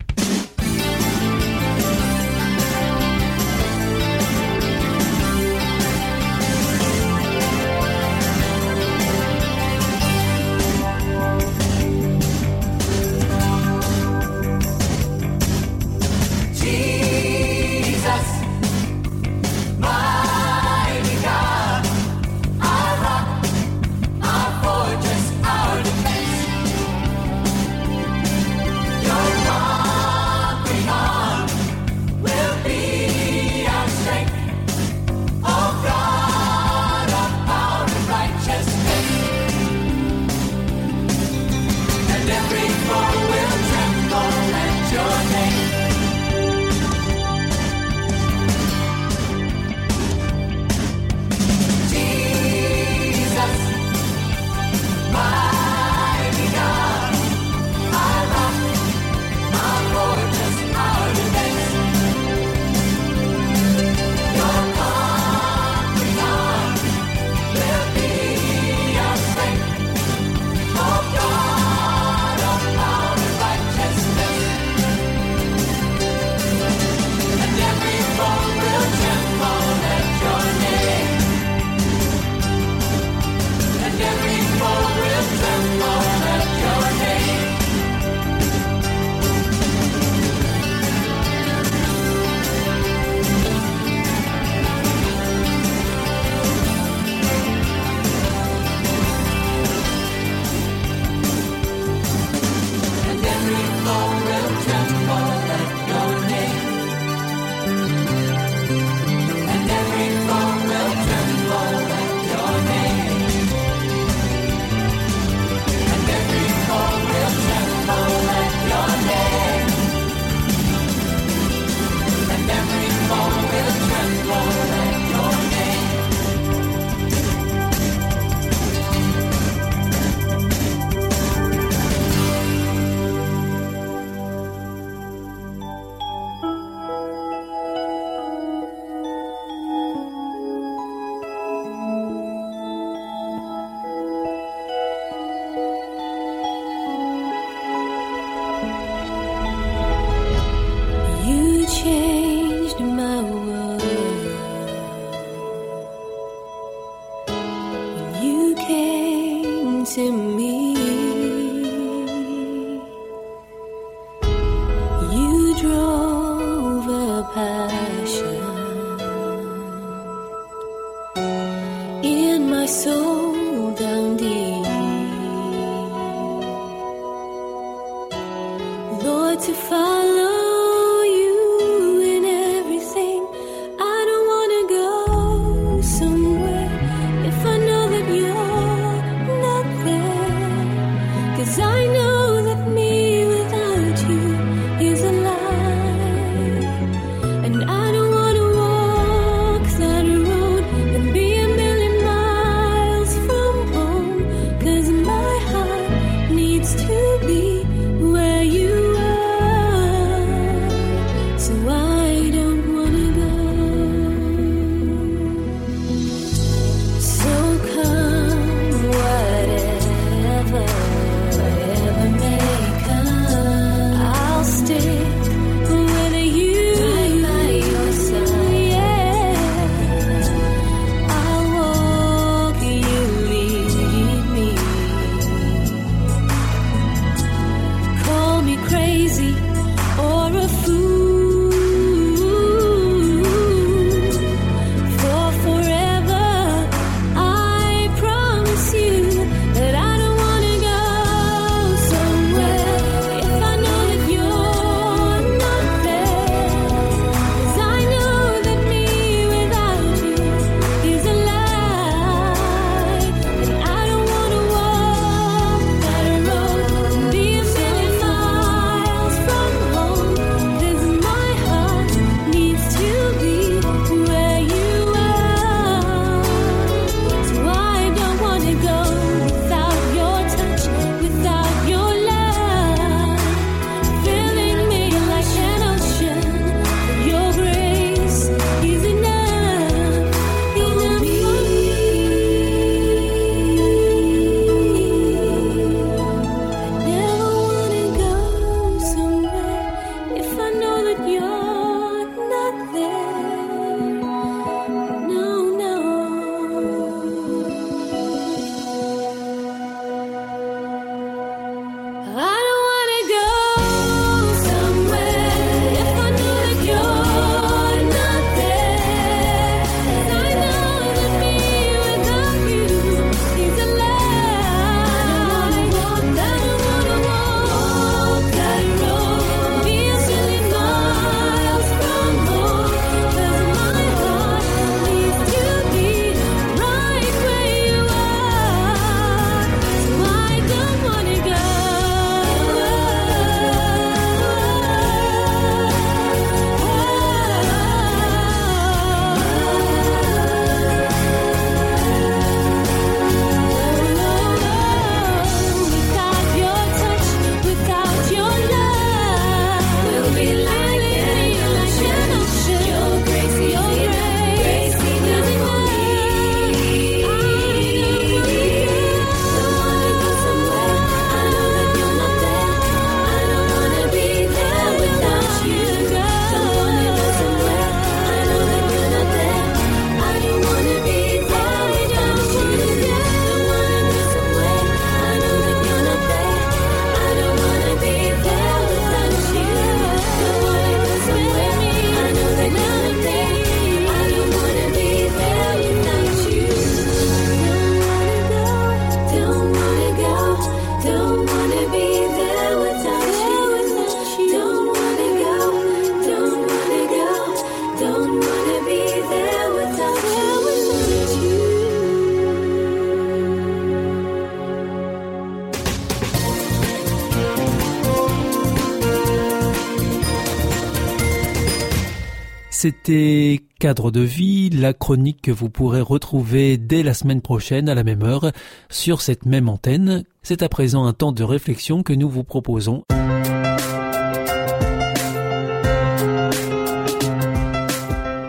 C'était 422.62 423.40
Cadre 423.58 423.90
de 423.90 424.02
vie, 424.02 424.48
la 424.48 424.72
chronique 424.72 425.20
que 425.20 425.32
vous 425.32 425.50
pourrez 425.50 425.80
retrouver 425.80 426.58
dès 426.58 426.84
la 426.84 426.94
semaine 426.94 427.20
prochaine 427.20 427.68
à 427.68 427.74
la 427.74 427.82
même 427.82 428.04
heure 428.04 428.30
sur 428.70 429.00
cette 429.00 429.26
même 429.26 429.48
antenne. 429.48 430.04
C'est 430.22 430.44
à 430.44 430.48
présent 430.48 430.86
un 430.86 430.92
temps 430.92 431.10
de 431.10 431.24
réflexion 431.24 431.82
que 431.82 431.92
nous 431.92 432.08
vous 432.08 432.22
proposons. 432.22 432.84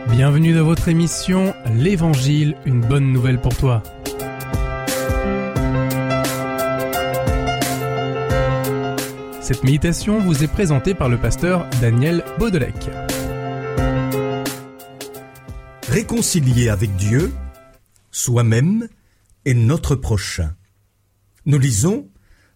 Bienvenue 0.10 0.56
dans 0.56 0.66
votre 0.66 0.88
émission 0.88 1.54
L'Évangile, 1.78 2.56
une 2.66 2.82
bonne 2.82 3.14
nouvelle 3.14 3.40
pour 3.40 3.56
toi. 3.56 3.84
Cette 9.42 9.64
méditation 9.64 10.18
vous 10.18 10.44
est 10.44 10.52
présentée 10.52 10.96
par 10.96 11.08
le 11.08 11.20
pasteur 11.20 11.68
Daniel 11.80 12.24
Baudelec 12.40 12.90
réconcilié 15.94 16.70
avec 16.70 16.96
Dieu, 16.96 17.32
soi-même 18.10 18.90
et 19.46 19.54
notre 19.54 19.94
prochain. 19.94 20.56
Nous 21.46 21.60
lisons 21.60 22.10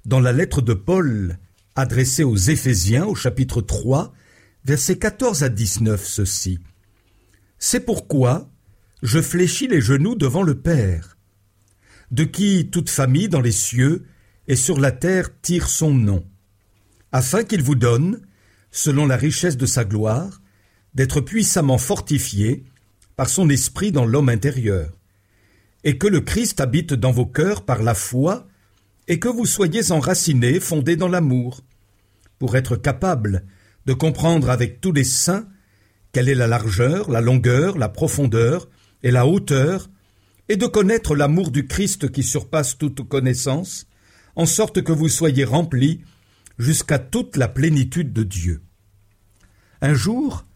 dans 0.06 0.20
la 0.20 0.32
lettre 0.32 0.64
de 0.64 0.74
Paul 0.74 1.38
adressée 1.76 2.24
aux 2.24 2.36
Éphésiens 2.36 3.06
au 3.06 3.14
chapitre 3.14 3.62
3, 3.62 4.12
versets 4.66 4.98
14 4.98 5.44
à 5.44 5.50
19 5.50 6.04
ceci. 6.04 6.58
C'est 7.60 7.82
pourquoi 7.82 8.50
je 9.04 9.22
fléchis 9.22 9.68
les 9.68 9.82
genoux 9.82 10.16
devant 10.16 10.42
le 10.42 10.60
Père, 10.60 11.16
de 12.10 12.24
qui 12.24 12.72
toute 12.72 12.90
famille 12.90 13.30
dans 13.30 13.42
les 13.42 13.52
cieux 13.52 14.08
et 14.48 14.56
sur 14.56 14.80
la 14.80 14.92
terre 14.92 15.30
tire 15.44 15.70
son 15.70 15.94
nom, 15.94 16.26
afin 17.12 17.44
qu'il 17.44 17.62
vous 17.62 17.76
donne, 17.76 18.20
selon 18.72 19.06
la 19.06 19.16
richesse 19.16 19.58
de 19.58 19.68
sa 19.68 19.86
gloire, 19.86 20.42
d'être 20.96 21.22
puissamment 21.22 21.78
fortifié 21.78 22.66
par 23.18 23.28
son 23.28 23.50
esprit 23.50 23.92
dans 23.92 24.06
l'homme 24.06 24.30
intérieur, 24.30 24.96
et 25.84 25.98
que 25.98 26.08
le 26.08 26.22
Christ 26.22 26.62
habite 26.62 26.94
dans 26.94 27.12
vos 27.12 27.26
cœurs 27.26 27.66
par 27.66 27.84
la 27.84 27.96
foi, 27.96 28.48
et 29.10 29.20
que 29.20 29.28
vous 29.28 29.46
soyez 29.46 29.92
enracinés, 29.92 30.60
fondés 30.60 30.96
dans 30.96 31.08
l'amour, 31.10 31.62
pour 32.40 32.56
être 32.56 32.76
capables 32.76 33.46
de 33.86 33.94
comprendre 33.94 34.50
avec 34.50 34.80
tous 34.80 34.92
les 34.92 35.04
saints 35.04 35.48
quelle 36.12 36.30
est 36.30 36.36
la 36.36 36.48
largeur, 36.48 37.10
la 37.10 37.22
longueur, 37.22 37.78
la 37.78 37.90
profondeur 37.90 38.70
et 39.04 39.12
la 39.12 39.26
hauteur, 39.26 39.90
et 40.50 40.56
de 40.56 40.66
connaître 40.66 41.16
l'amour 41.16 41.52
du 41.52 41.68
Christ 41.68 42.12
qui 42.12 42.24
surpasse 42.24 42.78
toute 42.78 43.08
connaissance, 43.08 43.88
en 44.36 44.46
sorte 44.46 44.82
que 44.84 44.92
vous 44.92 45.10
soyez 45.10 45.44
remplis 45.44 46.02
jusqu'à 46.58 47.00
toute 47.00 47.36
la 47.36 47.48
plénitude 47.48 48.14
de 48.14 48.24
Dieu. 48.24 48.62
Un 49.82 49.94
jour, 49.94 50.47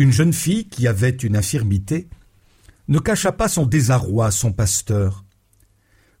une 0.00 0.12
jeune 0.12 0.32
fille 0.32 0.66
qui 0.66 0.88
avait 0.88 1.10
une 1.10 1.36
infirmité 1.36 2.08
ne 2.88 2.98
cacha 2.98 3.32
pas 3.32 3.48
son 3.48 3.66
désarroi 3.66 4.28
à 4.28 4.30
son 4.30 4.50
pasteur. 4.50 5.26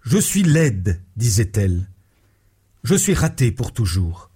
Je 0.02 0.18
suis 0.18 0.42
laide, 0.42 1.02
disait-elle. 1.16 1.88
Je 2.84 2.94
suis 2.94 3.14
ratée 3.14 3.50
pour 3.52 3.72
toujours. 3.72 4.30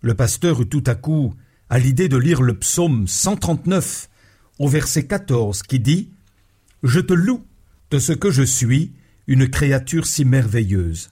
Le 0.00 0.14
pasteur 0.14 0.62
eut 0.62 0.68
tout 0.68 0.82
à 0.88 0.96
coup 0.96 1.32
à 1.70 1.78
l'idée 1.78 2.08
de 2.08 2.16
lire 2.16 2.42
le 2.42 2.58
psaume 2.58 3.06
139 3.06 4.10
au 4.58 4.66
verset 4.66 5.06
14 5.06 5.62
qui 5.62 5.78
dit 5.78 6.10
Je 6.82 6.98
te 6.98 7.12
loue 7.12 7.46
de 7.92 8.00
ce 8.00 8.14
que 8.14 8.32
je 8.32 8.42
suis, 8.42 8.94
une 9.28 9.48
créature 9.48 10.08
si 10.08 10.24
merveilleuse. 10.24 11.10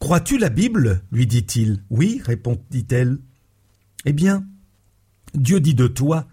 Crois-tu 0.00 0.36
la 0.36 0.48
Bible? 0.48 1.04
lui 1.12 1.28
dit-il. 1.28 1.84
Oui, 1.90 2.20
répondit-elle. 2.24 3.20
Eh 4.04 4.12
bien, 4.12 4.44
Dieu 5.34 5.60
dit 5.60 5.76
de 5.76 5.86
toi 5.86 6.26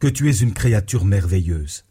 que 0.00 0.08
tu 0.08 0.28
es 0.28 0.32
une 0.32 0.54
créature 0.54 1.04
merveilleuse. 1.04 1.84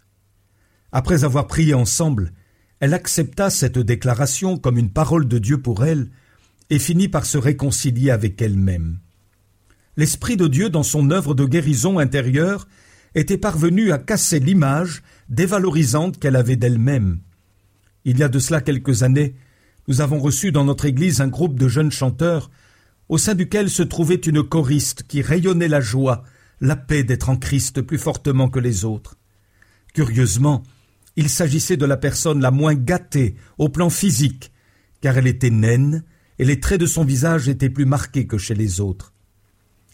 Après 0.91 1.24
avoir 1.24 1.48
prié 1.48 1.74
ensemble, 1.74 2.34
elle 2.80 2.93
accepta 2.93 3.50
cette 3.50 3.78
déclaration 3.78 4.58
comme 4.58 4.78
une 4.78 4.89
parole 4.89 5.28
de 5.28 5.38
Dieu 5.38 5.62
pour 5.62 5.86
elle 5.86 6.10
et 6.69 6.80
finit 6.80 7.08
par 7.08 7.26
se 7.26 7.38
réconcilier 7.38 8.10
avec 8.10 8.41
elle-même. 8.41 9.00
L'Esprit 9.95 10.38
de 10.38 10.48
Dieu, 10.48 10.69
dans 10.69 10.84
son 10.84 11.12
œuvre 11.12 11.36
de 11.36 11.45
guérison 11.45 12.00
intérieure, 12.00 12.67
était 13.15 13.38
parvenu 13.38 13.91
à 13.91 13.98
casser 13.98 14.39
l'image 14.39 15.04
dévalorisante 15.30 16.19
qu'elle 16.19 16.36
avait 16.36 16.56
d'elle-même. 16.56 17.19
Il 18.06 18.17
y 18.17 18.24
a 18.24 18.30
de 18.30 18.39
cela 18.39 18.62
quelques 18.62 19.04
années, 19.04 19.36
nous 19.88 20.02
avons 20.02 20.19
reçu 20.19 20.52
dans 20.52 20.63
notre 20.63 20.86
Église 20.86 21.22
un 21.22 21.28
groupe 21.28 21.60
de 21.60 21.67
jeunes 21.67 21.91
chanteurs, 21.91 22.50
au 23.10 23.17
sein 23.17 23.36
duquel 23.36 23.69
se 23.69 23.84
trouvait 23.84 24.15
une 24.15 24.43
choriste 24.43 25.04
qui 25.04 25.22
rayonnait 25.22 25.67
la 25.67 25.82
joie, 25.82 26.24
la 26.62 26.76
paix 26.76 27.04
d'être 27.04 27.30
en 27.30 27.38
Christ 27.38 27.82
plus 27.82 27.98
fortement 27.98 28.50
que 28.50 28.60
les 28.60 28.86
autres. 28.86 29.17
Curieusement, 29.93 30.63
il 31.15 31.30
s'agissait 31.30 31.78
de 31.78 31.86
la 31.86 31.98
personne 31.98 32.41
la 32.41 32.52
moins 32.52 32.76
gâtée 32.76 33.36
au 33.58 33.69
plan 33.69 33.89
physique, 33.89 34.52
car 35.02 35.17
elle 35.17 35.28
était 35.28 35.50
naine 35.50 36.04
et 36.38 36.45
les 36.45 36.60
traits 36.60 36.80
de 36.80 36.86
son 36.86 37.04
visage 37.04 37.50
étaient 37.50 37.69
plus 37.69 37.86
marqués 37.86 38.28
que 38.28 38.38
chez 38.38 38.56
les 38.56 38.80
autres. 38.80 39.13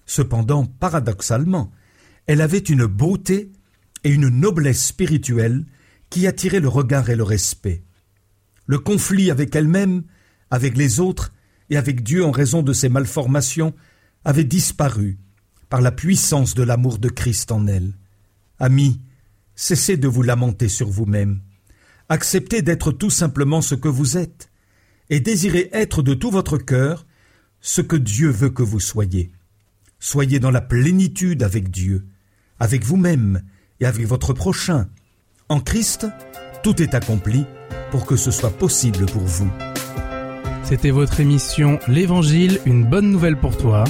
Cependant, 0.06 0.66
paradoxalement, 0.66 1.72
elle 2.28 2.42
avait 2.42 2.58
une 2.58 2.86
beauté 2.86 3.52
et 4.04 4.10
une 4.10 4.30
noblesse 4.30 4.86
spirituelle 4.86 5.66
qui 6.10 6.28
attiraient 6.28 6.60
le 6.60 6.68
regard 6.68 7.10
et 7.10 7.16
le 7.16 7.24
respect. 7.24 7.84
Le 8.68 8.78
conflit 8.80 9.32
avec 9.32 9.56
elle-même, 9.56 10.04
avec 10.52 10.78
les 10.78 11.00
autres 11.00 11.34
et 11.70 11.78
avec 11.78 12.04
Dieu 12.04 12.24
en 12.24 12.32
raison 12.32 12.62
de 12.62 12.74
ses 12.74 12.90
malformations 12.90 13.74
avait 14.24 14.44
disparu 14.44 15.18
par 15.76 15.82
la 15.82 15.92
puissance 15.92 16.56
de 16.56 16.64
l'amour 16.64 17.00
de 17.00 17.10
Christ 17.10 17.52
en 17.52 17.68
elle. 17.68 17.96
Amis, 18.60 19.02
cessez 19.56 19.98
de 19.98 20.08
vous 20.08 20.22
lamenter 20.22 20.70
sur 20.70 20.88
vous-même. 20.88 21.42
Acceptez 22.08 22.62
d'être 22.62 22.94
tout 22.94 23.10
simplement 23.10 23.60
ce 23.62 23.76
que 23.76 23.90
vous 23.90 24.16
êtes, 24.16 24.50
et 25.10 25.20
désirez 25.20 25.70
être 25.74 26.02
de 26.02 26.14
tout 26.14 26.32
votre 26.32 26.58
cœur 26.58 27.06
ce 27.60 27.82
que 27.82 27.98
Dieu 27.98 28.30
veut 28.30 28.52
que 28.52 28.64
vous 28.64 28.80
soyez. 28.80 29.34
Soyez 30.00 30.40
dans 30.40 30.50
la 30.50 30.62
plénitude 30.62 31.44
avec 31.44 31.70
Dieu, 31.70 32.06
avec 32.58 32.86
vous-même 32.86 33.42
et 33.82 33.86
avec 33.86 34.08
votre 34.08 34.32
prochain. 34.32 34.88
En 35.50 35.60
Christ, 35.60 36.08
tout 36.64 36.82
est 36.82 36.94
accompli 36.94 37.44
pour 37.92 38.06
que 38.06 38.16
ce 38.16 38.32
soit 38.32 38.58
possible 38.58 39.08
pour 39.08 39.24
vous. 39.24 39.52
C'était 40.64 40.92
votre 40.92 41.20
émission 41.20 41.80
L'Évangile, 41.90 42.62
une 42.66 42.90
bonne 42.90 43.12
nouvelle 43.12 43.38
pour 43.38 43.58
toi. 43.58 43.84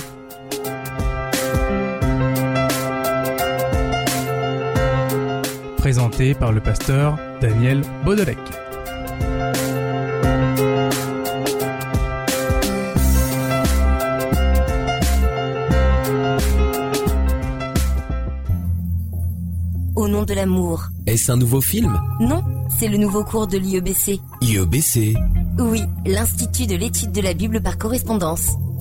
Présentée 5.86 6.34
par 6.34 6.52
le 6.52 6.62
pasteur 6.62 7.16
Daniel 7.42 7.84
Baudelec. 8.04 8.40
Au 19.96 20.08
nom 20.08 20.24
de 20.24 20.34
l'amour. 20.34 20.86
Est-ce 21.06 21.32
un 21.32 21.38
nouveau 21.38 21.62
film? 21.62 22.02
Non, 22.20 22.44
c'est 22.80 22.88
le 22.88 22.98
nouveau 22.98 23.24
cours 23.24 23.46
de 23.46 23.60
l'IEBC. 23.60 24.20
IEBC 24.42 25.14
Oui, 25.60 25.84
l'Institut 26.08 26.66
de 26.66 26.76
l'étude 26.76 27.12
de 27.12 27.22
la 27.22 27.36
Bible 27.36 27.62
par 27.62 27.78
correspondance. 27.78 28.54